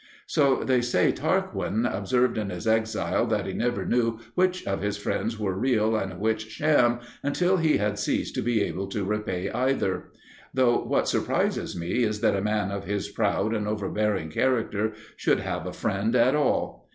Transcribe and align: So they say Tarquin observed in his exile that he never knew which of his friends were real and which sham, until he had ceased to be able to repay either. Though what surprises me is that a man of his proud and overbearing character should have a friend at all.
So 0.25 0.63
they 0.63 0.81
say 0.81 1.11
Tarquin 1.11 1.85
observed 1.85 2.35
in 2.39 2.49
his 2.49 2.65
exile 2.67 3.27
that 3.27 3.45
he 3.45 3.53
never 3.53 3.85
knew 3.85 4.17
which 4.33 4.65
of 4.65 4.81
his 4.81 4.97
friends 4.97 5.37
were 5.37 5.53
real 5.53 5.95
and 5.95 6.19
which 6.19 6.49
sham, 6.49 7.01
until 7.21 7.57
he 7.57 7.77
had 7.77 7.99
ceased 7.99 8.33
to 8.33 8.41
be 8.41 8.63
able 8.63 8.87
to 8.87 9.05
repay 9.05 9.51
either. 9.51 10.05
Though 10.55 10.83
what 10.83 11.07
surprises 11.07 11.77
me 11.77 12.01
is 12.03 12.21
that 12.21 12.35
a 12.35 12.41
man 12.41 12.71
of 12.71 12.85
his 12.85 13.09
proud 13.09 13.53
and 13.53 13.67
overbearing 13.67 14.31
character 14.31 14.93
should 15.17 15.41
have 15.41 15.67
a 15.67 15.71
friend 15.71 16.15
at 16.15 16.33
all. 16.33 16.89